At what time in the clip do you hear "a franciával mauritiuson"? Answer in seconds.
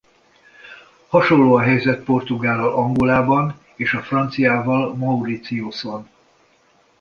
3.93-6.07